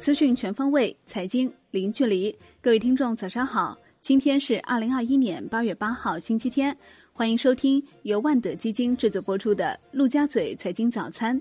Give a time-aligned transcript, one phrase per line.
[0.00, 2.36] 资讯全方位，财经零距离。
[2.60, 3.78] 各位听众，早上好！
[4.02, 6.76] 今天是二零二一年八月八号，星期天。
[7.10, 11.40] 欢迎收听由万德基金制作播出的《陆家嘴财经早餐》。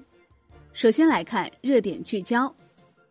[0.72, 2.56] 首先来看热点聚焦：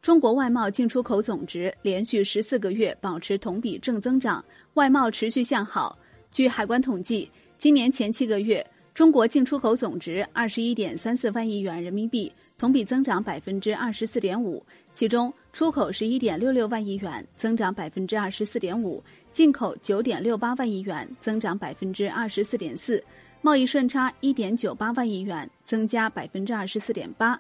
[0.01, 4.43] 中国外贸进出口总值连续十四个月保持同比正增长，
[4.75, 5.99] 外贸持续向好。
[6.30, 12.33] 据海关统计，今年前七个月，中国进出口总值二十一点三四万亿元人民币。
[12.59, 19.03] 同比增长百分之二十四点五，其中出口十一点六六万亿元，增长百分之二十四点五；
[19.33, 23.03] 进口九点六八万亿元，增长百分之二十四点四。
[23.41, 27.36] 贸易顺差一点九八万亿元，增加百分之二十四点八。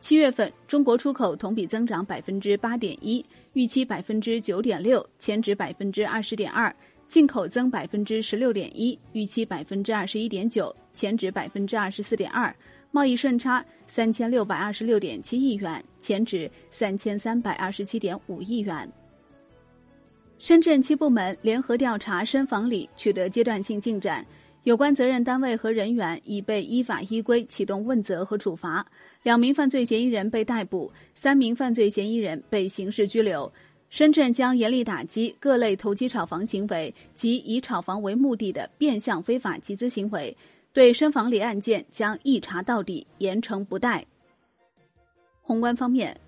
[0.00, 6.74] 七月份中国出口同比增长百分之八点一，预期百分之九点六，前值百分之二十点二；
[7.08, 12.54] 进口增百分之十六点一，预期百分之二十一点九，前值百分之二十四点二。
[12.90, 18.88] 贸易顺差三千六百二十六点七亿元，前值三千三百二十七点五亿元。
[20.38, 24.24] 深圳七部门联合调查深房里取得阶段性进展，
[24.62, 28.86] 有关责任单位和人员已被依法依规启动问责和处罚，
[29.22, 33.50] 两名犯罪嫌疑人被逮捕，三名犯罪嫌疑人被刑事拘留。
[33.94, 40.36] 深圳将严厉打击各类投机炒房行为及以炒房为目的的变相非法集资行为。
[40.72, 44.04] 对深房里案件将一查到底，严惩不贷。
[45.42, 46.20] 宏观方面，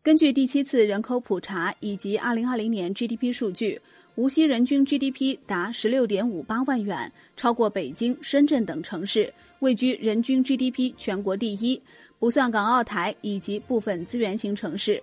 [0.00, 3.80] 根据第七次人口普查以及二零二零年 GDP 数据，
[4.14, 11.82] 无锡人均 GDP 达十六点五八万元，超过北京、深圳等城市，位居人均 GDP 全国第一，
[12.20, 15.02] 不算港澳台以及部分资源型城市。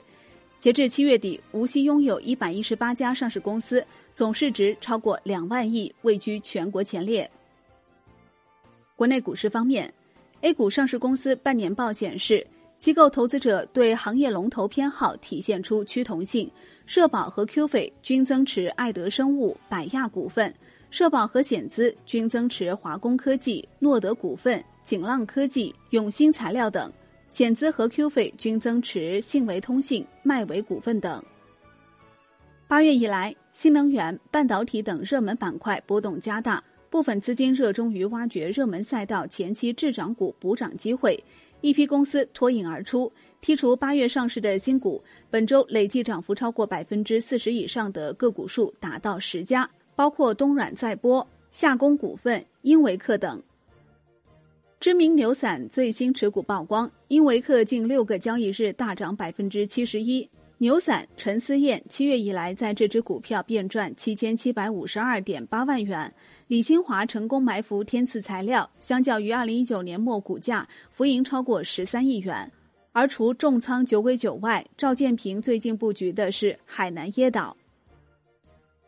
[0.58, 7.30] 截至七月底，无锡拥有一百一十八家上市公司，总市值超过两万亿，位居全国前列。
[8.96, 9.94] 国内股市方面
[10.42, 12.46] ，A 股上市公司半年报显示，
[12.80, 16.50] 机构投资者对行业龙头偏好体现出趋同性。
[16.88, 20.52] 社保和 QF 均增持爱德生物、百亚股份；
[20.92, 26.88] 社保和险资均增持华工科技、诺德股份、景浪科技、永兴材料等；
[27.28, 31.24] 险资和 QF 均增持信维通信、迈维股份等。
[32.68, 36.64] 八月以来，新能源、半导体等热门板块波动加大。
[36.90, 41.22] 部分资金热衷于挖掘热门赛道前期滞涨股补涨机会，
[41.60, 43.12] 一批公司脱颖而出。
[43.42, 53.42] 剔除八月上市的新股，本周累计涨幅超过百分之四十以上的个股数达到十家，包括东软载波、夏工股份、英维克等。
[54.86, 60.30] 知名牛散最新持股曝光，英维克近六个交易日大涨百分之七十一。
[60.60, 66.14] 牛散陈思燕七月以来在这只股票便赚七千七百五十二点八万元。
[66.46, 72.52] 李新华成功埋伏天赐材料，相较于二零一九年末股价浮盈超过十三亿元。
[72.92, 77.58] 而除重仓酒鬼酒外，赵建平最近布局的是海南椰岛。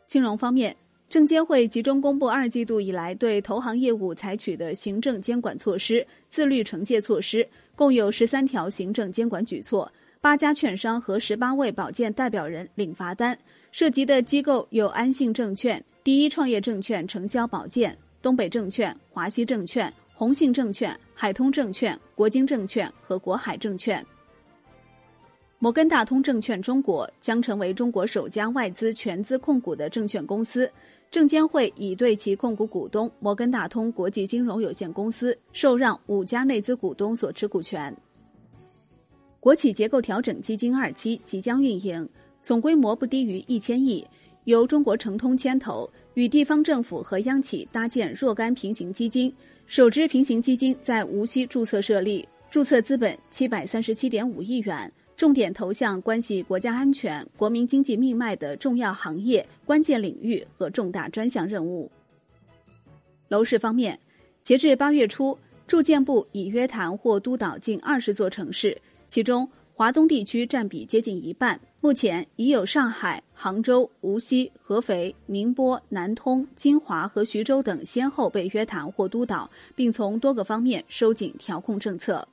[0.06, 0.76] 金融方面，
[1.08, 9.90] 证监会集中公布二季度以来对投行业务采取的行政监管措施、自律惩戒措施，共有十三条行政监管举措。
[10.20, 13.38] 八家券商和十八位保荐代表人领罚单，
[13.72, 24.04] 涉及的机构有安信证券、第一创业证券承销保荐、东北证券、华西证券、宏信证券、海通证券、国金证券和国海证券。
[25.60, 30.70] 摩根大通证券中国将成为中国首家外资全资控股的证券公司，
[31.10, 37.94] 证监会已对其控股股东摩根大通国际金融有限公司受让五家内资股东所持股权。
[39.40, 42.06] 国企结构调整基金二期即将运营，
[42.42, 44.06] 总规模不低于一千亿，
[44.44, 49.32] 由中国诚通牵头，与地方政府和央企搭建若干平行基金。
[49.66, 61.90] 首支平行基金在无锡注册设立，注册资本七百三十七点五亿元，重点投向关系国家安全、国民经济命脉的重要行业、关键领域和重大专项任务。
[63.26, 63.98] 楼市方面，
[64.42, 65.36] 截至八月初，
[65.66, 68.80] 住建部已约谈或督导近二十座城市。
[69.08, 71.60] 其中，华东地区占比接近一半。
[71.80, 82.26] 目前已有上海、杭州、无锡、合肥、宁波、南通、金华和徐州等先后被约谈或督导，并从多个方面收紧调控政策。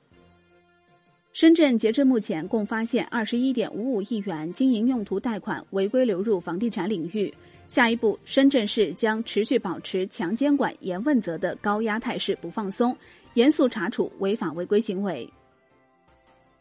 [1.36, 7.30] 深圳截至目前共发现二十一点五五亿元经营用途贷款违规流入房地产领域。
[7.68, 12.96] 下一步，深圳市将持续保持强监管、严问责的高压态势不放松，
[13.34, 15.30] 严肃查处违法违规行为。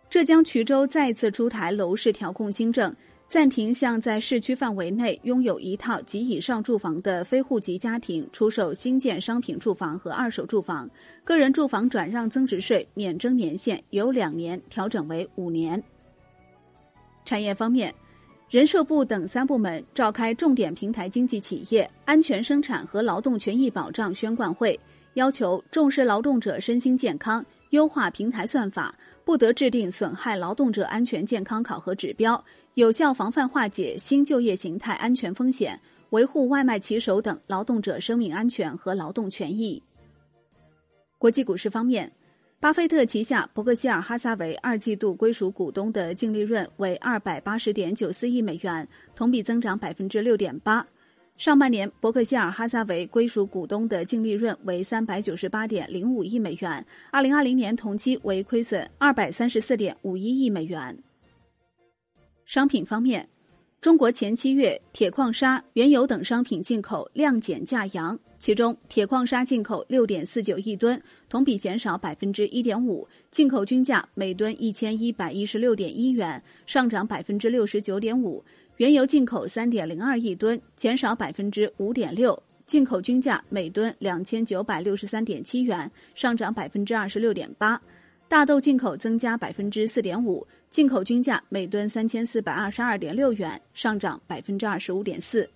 [0.09, 2.93] 浙江衢州再次出台楼市调控新政，
[3.35, 10.89] 暂停向在市区范围内拥有一套及以上住房的非户籍家庭出售新建商品住房和二手住房，
[11.25, 15.83] 个人住房转让增值税免征年限由两年调整为五年。
[17.25, 17.93] 产业方面，
[18.49, 24.79] 人社部等三部门召开重点平台经济企业安全生产和劳动权益保障宣贯会，
[25.15, 28.95] 要求重视劳动者身心健康，优化平台算法，
[29.25, 32.41] 不得制定损害劳动者安全健康考核指标。
[32.75, 35.79] 有效防范化解新就业形态安全风险，
[36.09, 39.81] 维护外卖骑手等劳动者生命安全和劳动权益。
[41.17, 42.11] 国际股市方面，
[42.59, 48.85] 巴菲特旗下伯克希尔哈撒韦二季度归属股东的净利润为二百八十点九四亿美元，
[49.15, 50.85] 同比增长百分之六点八。
[51.37, 60.93] 上半年，伯克希尔哈撒韦归属股东的净利润为三百九十八点零五亿美元，二零二零年同期为亏损二百三十四点五一亿美元。
[62.45, 63.27] 商品方面，
[63.81, 78.43] 中国前七月铁矿砂、原油等商品进口量减价扬，其中铁矿砂进口六点四九亿吨，同比减少百分之一点五，进口均价每吨一千一百一十六点一元，上涨百分之六十九点五；
[78.77, 87.81] 原油进口三点零二亿吨，减少百分之五点六，进口均价每吨两千九百六十三点七元，上涨百分之二十六点八。
[88.27, 90.45] 大豆进口增加百分之四点五。
[90.69, 95.49] 进口均价每吨三千四百二十二点六元，上涨百分之二十五点四。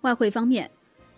[0.00, 0.70] 外汇方面，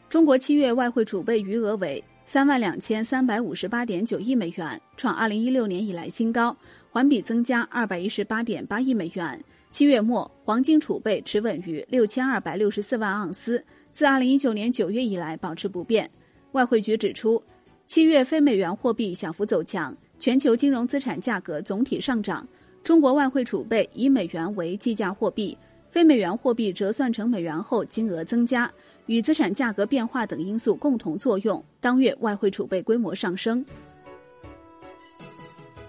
[0.09, 6.57] 中国七月外汇储备余额为三万两千三百五十八点九亿美元，创二零一六年以来新高，
[6.91, 9.41] 环比增加二百一十八点八亿美元。
[9.71, 16.11] 七月末，黄金储备持稳于六千二百六十四万盎司，自二零一九年九月以来保持不变。
[16.51, 17.41] 外汇局指出，
[17.87, 22.47] 七月非美元货币小幅走强，全球金融资产价格总体上涨。
[22.83, 25.59] 中国外汇储备以美元为计价货币，
[25.89, 28.71] 非美元货币折算成美元后金额增加，
[29.07, 33.65] 与资产价格变化等因素共同作用，当月外汇储备规模上升。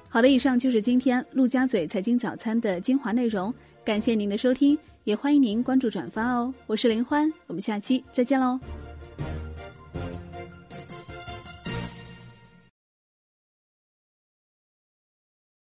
[0.10, 3.54] 好的，以上就是今天陆家嘴财经早餐的精华内容，
[3.86, 6.52] 感谢您的收听，也欢迎您关注转发哦。
[6.66, 8.60] 我是林欢，我们下期再见喽。